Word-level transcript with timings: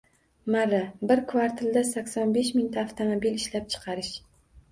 Marra– 0.53 0.77
bir 1.11 1.19
kvartalda 1.33 1.83
sakson 1.91 2.33
besh 2.37 2.51
mingta 2.59 2.81
avtomobil 2.85 3.37
ishlab 3.43 3.67
chiqarish. 3.75 4.13